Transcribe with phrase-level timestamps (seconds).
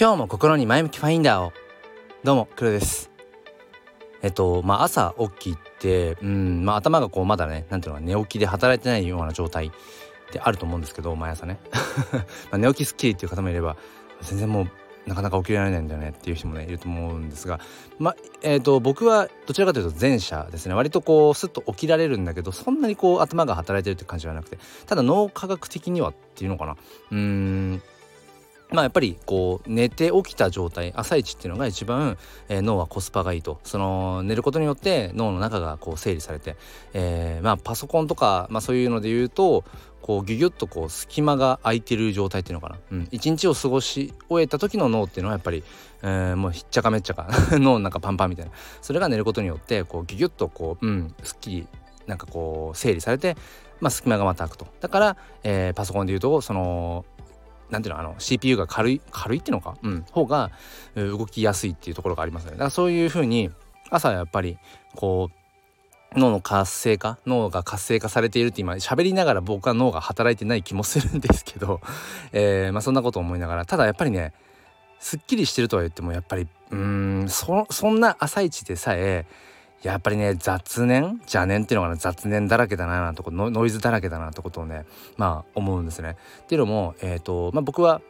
[0.00, 1.52] 今日も心に前向きファインダーを。
[2.24, 3.10] どうも黒です。
[4.22, 9.70] えっとまあ朝起きてうんまあ頭がこうまだねなんていうのか寝起きで働いてないような状態
[10.32, 11.60] であると思うんですけど毎朝ね。
[12.50, 13.76] まあ寝起きスッキリっていう方もいれば
[14.22, 14.70] 全然もう
[15.06, 17.60] なかなか起きられないんだよねっていう人もねいると思うんですが。
[17.98, 20.74] まあえーと、僕はどちらかというと前者ですね。
[20.74, 24.56] 割とこうスッと起きられるんだけどそんなにこう頭が働いてるって感じはなくて。
[24.86, 26.78] ただ脳科学的にはっていうのかな。
[27.10, 27.82] うーん。
[28.72, 32.16] まあやっぱりこう寝て起きた状態朝一っていうのが一番、
[32.48, 33.60] えー、脳はコスパがいいと。
[33.64, 36.56] その寝ることによって脳の中がこう整理されて、
[36.92, 39.64] えー、まあパソコンとか、まあ、そういうので言うと
[40.02, 45.62] こうギュギュッとこう隙間が空いてる状態っていうのかな、うん、一日を過ごし終えた時の脳っていうのはやっぱり、
[46.02, 47.28] えー、もうひっちゃかめっちゃか。
[47.52, 48.52] 脳の中パンパンみたいな。
[48.80, 51.66] それが寝ることによってこうギュギュッとこう、うん、すっきり
[52.06, 53.36] なんかこう整理されて、
[53.80, 54.66] まあ、隙間がまた空くと。
[54.80, 57.04] だから、えー、パソコンで言うとその
[57.70, 60.50] なんていうのあの CPU が軽い軽いっていうのか、うん、方が
[60.94, 62.52] 動きやすいっていうところがありますね。
[62.52, 63.50] だからそういうふうに
[63.90, 64.58] 朝やっぱり
[64.94, 71.80] こう脳の活性化脳が活性化されているって今喋りながら僕は脳が働いてない気もするんですけど、
[72.32, 73.66] えー、まあ、そんなこと思いながら。
[73.66, 74.32] ただやっぱりね
[74.98, 79.26] すっきりしてるとは言ってもやっぱりうんそそんな朝一でさえ
[79.82, 81.20] やっぱりね雑念？
[81.22, 84.84] 邪念っていうのがね雑念だらけだななんてことノイズだらけだなってことをね
[85.16, 86.16] まあ思うんですね。
[86.42, 88.02] っていうのも、えーとまあ、僕は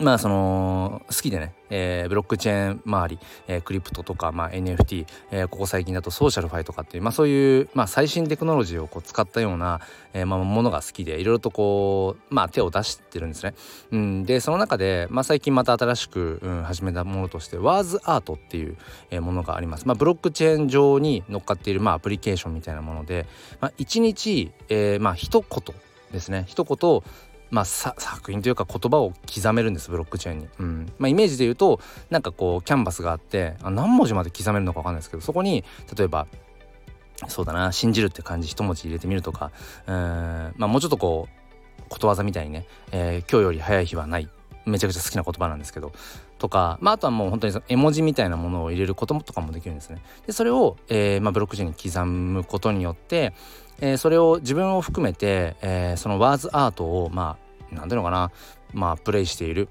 [0.00, 9.80] まあその好きでね、えー、ブロックチェーン周り、えー、クリプトとか、まあ、NFT、えー、ここ最近だとソーシャルファイとかっていう、まあ、そういう、まあ、最新テクノロジーをこう使ったような、
[10.12, 13.54] えーまあ、ものが好きでいろいろとこう、まあ、手を出してるんですね。
[13.90, 18.76] うん、でその中で、まあ、最近また新しく、うん、始めたものとしてワーズアートっていう、
[19.10, 19.86] えー、ものがあります。
[19.86, 23.26] まあ、ブロックチェーン上に乗っかっている、まあ、アプリケーションみたいなもので、
[23.60, 25.74] まあ、1日、えー、まあ一言
[26.12, 27.02] ですね一言
[27.50, 30.92] まあ、作品というか言葉を刻めるんですブロックチェーンに、うん。
[30.98, 31.80] まあ、イメージで言うと
[32.10, 35.64] なんかこうキャンバスがあってあ何文字まで刻めるのか分かんないですけどそこに
[35.96, 36.26] 例えば
[37.28, 39.52] そうだな信じるって漢字一文字入れてみるとか
[39.86, 39.94] うん。
[40.56, 44.28] まあもうちょっとこうことわざみたいにね、えー、今日より早い日はない。
[44.66, 45.92] めちゃくちゃ好きな言葉なんですけど
[46.38, 50.02] とか、まあ、あとはもう本当に絵文字みたいなものを入れることとかもできるんですね。
[50.26, 53.32] でそれを、えーまあ、ブロックチェーンに刻むことによって
[53.80, 57.36] えー、それを自分を含めて、えー、そのワーズアートをま
[57.70, 58.30] あ何ていうのかな
[58.72, 59.68] まあプレイしている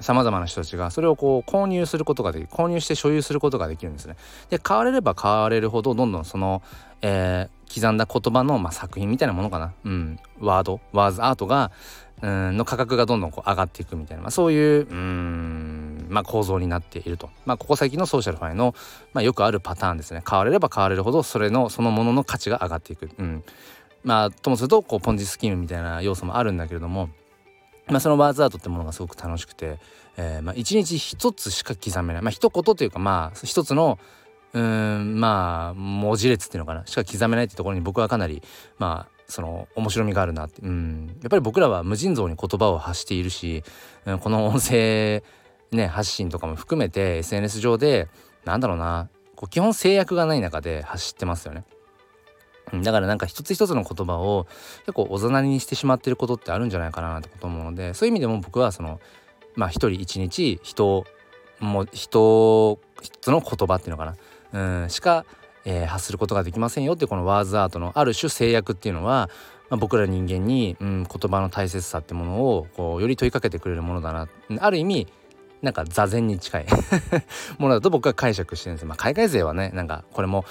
[0.00, 4.16] さまざまな人たちがそれをこう購入することができる購入して所有することができるんですね。
[4.50, 6.62] で買われれば買われるほどどんどんその、
[7.00, 10.80] えー、刻んだ言葉の、まあ、作品みたいなものかな、うん、ワード。
[10.92, 11.72] ワーズアートが
[12.22, 18.74] うんの価格がどんどんこう上がっていくみたいな、まあ、そういううんまあ、構造になっていると、まあ、ここ最近のソーシャルファイの、
[19.12, 20.22] まあ、よくあるパターンですね。
[20.24, 23.44] 買われれば買われるほどそれのそのものの価値が上がっていく、うん、
[24.04, 27.10] まあともするとこうポンジスキームみたいな要素もあるんだけれども、
[27.88, 29.78] まあ、そのワーズアートってものがすごく楽しくて、
[30.16, 32.22] えー、まあ一日一つしか刻めない。
[32.22, 33.98] まあ一言というかまあ一つの
[34.56, 36.86] うんまあ文字列っていうのかな。
[36.86, 38.42] しか刻めないってところに僕はかなり
[38.78, 43.64] まあその面白みがあるなって、うん、やっぱり僕らは無尽蔵に言葉を発しているし、
[44.06, 45.22] うん、この音声、
[45.72, 48.08] ね、発信とかも含めて SNS 上で
[48.46, 51.64] なんだろうなこう基本制約がない中で発してますよね。
[52.82, 54.46] だからなんか一つ一つの言葉を
[54.80, 59.00] 結構おざなりにしてしまってることってあるんじゃないかなってこと思うのでそういう意味でも僕はその
[59.54, 61.04] まあ一人一日人
[61.60, 64.16] も人一つの言葉っていうのかな。
[64.56, 64.90] うん。
[64.90, 65.24] しか
[65.66, 69.28] えー、発することができませんよってこのワーズアートのある種制約っていうのは、
[69.68, 74.28] まあ、僕ら人間に、うん、言葉の大切さってものをこうより問いかけてくれるものだな。
[74.60, 75.08] ある意味
[75.62, 76.66] なんか座禅に近い。
[77.58, 80.44] ものだと僕は解釈してるんですまあ、海外勢はねなんかこれも、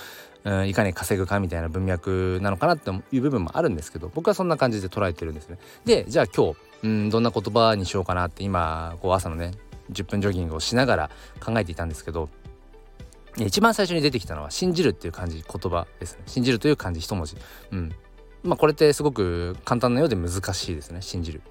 [0.44, 5.60] うん、いかに稼ぐかみたいな文脈なのかなっていう部分もあるんですけど僕はそんな感じで捉えてるんですね。
[5.86, 9.52] でじゃあ今日、うん、どんな言葉にしようかなって今こう朝のね
[9.94, 12.28] 10分ジョギングをしながら考えていたんですけど
[13.38, 16.24] 一番最初に出てきたのは信じるっていう漢字言葉ですね。
[16.26, 17.36] 信じるという漢字一文字。
[17.72, 17.92] うん。
[18.44, 21.02] まあこれってすごく簡単なようで難しいですね。
[21.02, 21.42] 信じる。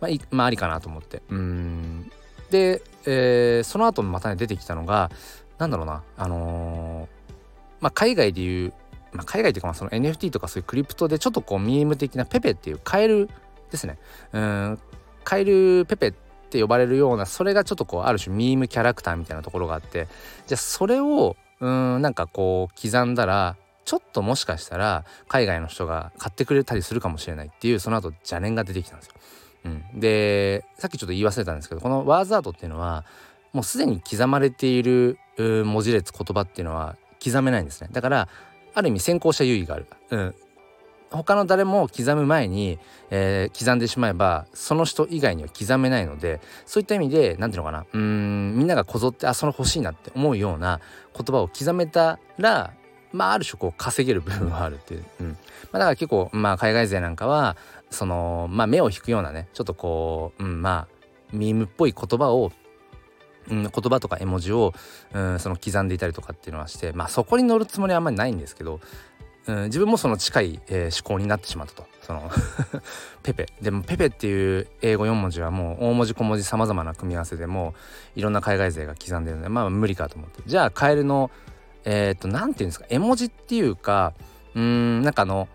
[0.00, 1.22] まあ、まあ、ありかなと思って。
[1.28, 2.10] うん。
[2.50, 5.10] で、えー、その後またね出てきたのが
[5.58, 6.02] なんだろうな。
[6.16, 7.32] あのー、
[7.80, 8.72] まあ海外でいう
[9.12, 13.28] まあ、海外っていうかまあその NFT とかそういうクリプトでちょっとこうミーム的なペペっていうカエル
[13.70, 13.98] ですね。
[14.32, 14.78] うん。
[15.24, 16.14] カエルペペ
[16.48, 20.08] って呼ばれるようなそれがちょっとこうある種ミームキャラクターみたいなところがあって
[20.46, 29.14] じゃあそれをうんなんかこう刻んだらちょっともしかしたら海外の人が買ってくれたりするかもしれないっていうその後邪念が出てきたんですよ。
[29.64, 33.04] うん、でさっきちょっと言い忘れたんですけどこのワーズアートっていうのは
[33.52, 37.88] もうすでに刻まれている文字列言葉っていうのは刻めないんですね。
[37.92, 38.28] だから
[38.74, 40.34] ある意味先行者優位がある、うん、
[41.10, 42.78] 他の誰も刻む前に、
[43.10, 50.80] えー、刻んでしまえばその人以外には刻めないのでそういった意味で何ていうのかなうんみんながこぞってあその欲しいなって思うような
[51.14, 52.72] 言葉を刻めたら
[53.12, 55.28] まあある種こう稼げる部分はあるっていう、うん。
[55.28, 55.34] ま
[55.74, 57.56] あ、だから結構まあ海外勢なんかは
[57.90, 62.52] そのまあ目を引くようなねちょっとこう、うん、まあミームっぽい言葉を
[63.50, 64.74] うん、言葉とか絵文字を、
[65.14, 68.80] うん、その刻んでいたりとかっていうのはしてまあそこに乗るつもりはあんまりないんですけど、
[69.48, 71.86] うん、自分もその近い、えー、思考になってしまったと。
[72.02, 72.30] その
[73.22, 73.46] ペペ。
[73.60, 77.74] でもペペっていう英語4文字はもう大文字小文字さまざまな組み合わせでも
[78.16, 81.30] いろんな海外勢が刻んでるのでまあ無理かと思ってじゃあカエルの
[81.84, 84.14] えっ、ー、と何て言うんですか絵文字っていうか
[84.54, 85.48] うんなんかあの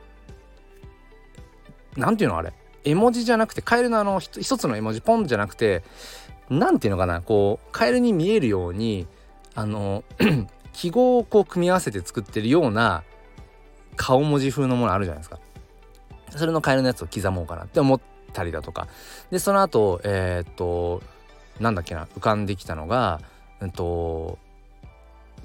[1.97, 2.53] 何て言うのあれ。
[2.83, 5.83] 絵文字じゃなくてカエルのあの一つの絵文字ポンじゃなくて
[6.49, 9.07] 何て言うのかなこうカエルに見えるように
[9.55, 10.03] あの
[10.73, 13.03] 記号をこう組み合わせて作ってるような
[13.95, 15.39] 顔文字風のものあるじゃないですか。
[16.29, 18.01] それのカエルのやつを刻もうかなって思っ
[18.33, 18.87] たりだとか。
[19.31, 21.01] でその後えー、っと
[21.59, 23.21] なんだっけな浮かんできたのが
[23.59, 24.39] うんと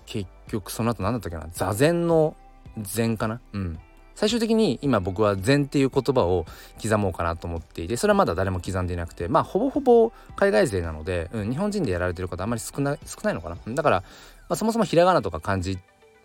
[0.06, 2.34] 結局その後何だったっけな座禅の
[2.80, 3.40] 禅かな？
[3.52, 3.78] うん。
[4.14, 6.44] 最終的に今僕は禅っていう言葉を
[6.82, 13.56] 刻もうかなと思っていてそれはまだ誰も刻んでいなくてまあほぼほぼ海外勢なので、うん、日本人でやられてる方あんまり少ない少ないのかな？
[13.74, 14.00] だから、
[14.48, 15.78] まあ、そもそもひらがなとか漢字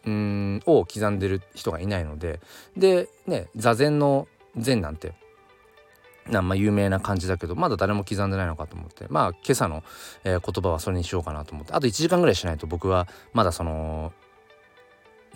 [0.05, 2.39] うんを刻んでる人がいないので
[2.75, 4.27] でね座禅の
[4.57, 5.13] 禅なんて
[6.29, 9.83] なんま有名な感じだけどまだ誰も刻んでないのかと思ってまあ今朝の、
[10.23, 14.13] えー、言葉はそれにしようかなと思ってあと1時間ぐらいしないと僕はまだその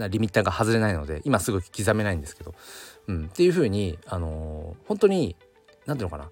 [0.09, 2.53] リミッターが外れないので今すぐ刻めないんですけど、
[3.07, 5.35] うん、っていう風にあのー、本当に
[5.85, 6.29] 何ていうのかな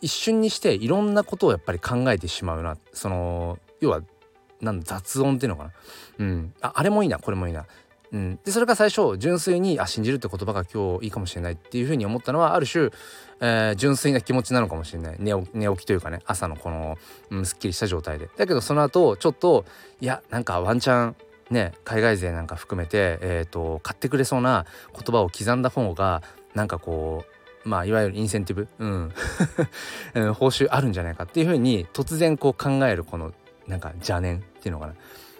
[0.00, 4.02] 一瞬にしていろんなことをやっぱり考えてしまうなその要は
[4.60, 5.70] なん雑音っていうのかな、
[6.18, 7.66] うん、ああれもいいなこれもいいな、
[8.12, 12.90] うん、でそれが最初純粋にあ信じるって言葉が今日いいかもしれないっていう風に思ったのはある種、
[13.40, 15.16] えー、純粋な気持ちなのかもしれない。
[15.18, 15.34] 寝
[15.68, 16.98] 起きというかね朝のこの、
[17.30, 18.28] うん、すっきりした状態で。
[18.36, 19.64] だけどその後ちょっと
[20.00, 21.16] いやなんかワンチャン
[21.50, 26.22] ね海外勢なんか含めて、えーと、買ってくれそうな言葉を刻んだ方が
[26.54, 27.24] なんかこ
[27.64, 33.32] うまあいわゆるインセンティブ、 うん、報酬あるんじゃないかっていうふうに突然こう考えるこの
[33.68, 34.94] なんか邪念っていうのかな。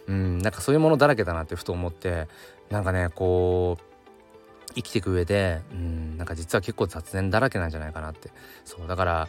[0.09, 2.29] うんなんかそういうものだらけだなってふと思って
[2.71, 8.31] なんかねこう生きていく上でうんなんか実は結構雑念だらけなんじゃないかなって。
[8.65, 9.29] そうだから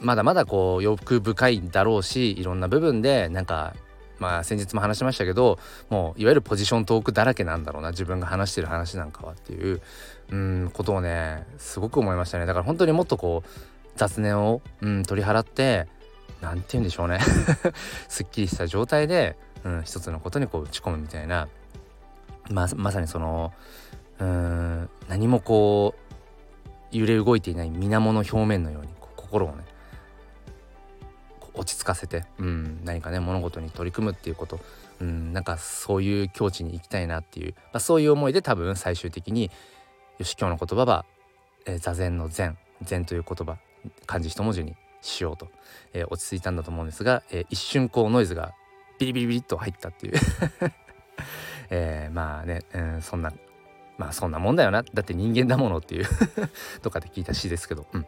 [0.00, 3.74] まだまだこう欲深いだろうしいろんな部分でなんか
[4.18, 5.58] まあ先日も話しましたけど
[5.90, 9.80] もういわゆるポジショントークだらけなんだろうな自分が話してる話なんかはっていう
[10.30, 12.46] うんことをねすごく思いましたね。
[12.46, 13.48] だから本当にもっとこう
[13.96, 15.86] 雑念を、うん、取り払って
[16.42, 17.20] 何て言うんでしょうね。
[18.08, 21.48] すっきりした状態で、うん、一つのことにこう打ち込むみたいな。
[22.50, 23.52] ままさにその
[24.18, 25.94] うん何もこ
[26.92, 29.64] う揺れ動いていない水面の表面のように心をね
[31.54, 34.58] 落ち着かせて、うん、何かね物事に取り組むっていうこと、
[35.00, 39.50] うん、なんかそういう境地に行きたいなっていう、まあ、そういう思いで多分最終的に
[40.18, 41.04] よし今日の言葉は、
[41.66, 42.58] えー、座禅の禅。
[42.82, 43.58] 禅という言葉
[44.06, 45.48] 漢字一文字にしようと、
[45.92, 48.54] えー、落ち着いたんだと思うんですが、えー、一瞬こうノイズが
[48.98, 50.14] ビリビリビリっと入ったっていう。
[51.70, 53.32] えー、まあね、うん、そんな
[53.98, 54.82] まあそんなもんだよな。
[54.82, 56.06] だって人間だものっていう。
[56.82, 57.86] とかで聞いた詩ですけど。
[57.92, 58.06] うん。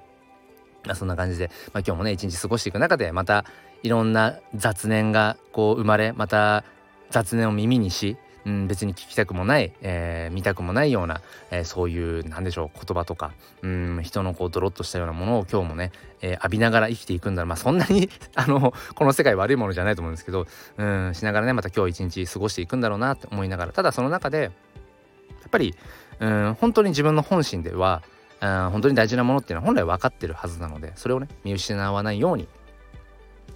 [0.84, 3.46] まあ、そんな感じで、まあ、今日もね一日過ごしていく中でまた
[3.82, 6.62] いろんな雑念がこう生まれまた
[7.10, 11.20] 雑念を耳にし、うん、別に聞きたくもない、えー、見たくもないような、
[11.50, 13.32] えー、そういうなんでしょう言葉とか、
[13.62, 20.46] うん、人のこうドロッとしたようなものを今日もね、えー、浴びながら生きていくんだまあそんなに あのこの世界悪いものじゃないと思うんですけど、
[20.76, 25.74] うん、しながらねまた今日一日過ごしていくんだろうなって思いながらただその中でやっぱり、
[26.20, 28.02] うん、本当に自分の本心では
[28.40, 32.48] あ本当に大事なものっていうのは本来分かってるはずなのでそれをね見失わないように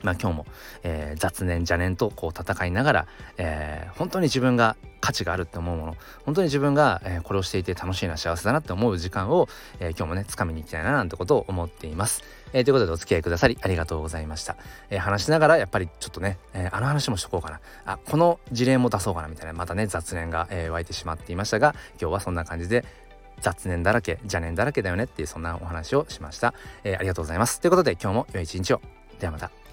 [0.02, 0.46] まあ今日も、
[0.82, 9.48] えー、雑念邪念とこう戦いながら、えー、本当に自分が価値があるって思うもの本当に自分が、えー、これをしていて楽しいな幸せだなって思う時間を、
[9.80, 12.22] えー、今日もね掴みに行きたいななんてことを思っています。
[12.52, 14.56] えー、ということでお付き合いくださりありがとうございました。
[14.90, 17.60] えー、話しながらやっぱりちょっとね、えー、あの話もしとこうかな。
[17.84, 22.84] あこの事例も出そうかなみたいなまたね雑念が、えー、湧いてしまっていましたが今日はそんな感じで
[23.40, 26.54] 雑念だらけ邪念だらけだよねっていうそんなお話をしました、
[26.84, 27.60] えー、ありがとうございます。
[27.60, 28.80] ということで今日も良い一日を。
[29.20, 29.67] ではまた。